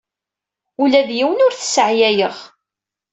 Ula 0.81 1.01
d 1.07 1.09
yiwen 1.17 1.43
ur 1.45 1.53
t-sseɛyayeɣ. 1.53 2.37